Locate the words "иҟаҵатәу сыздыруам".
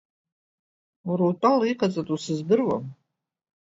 1.71-2.85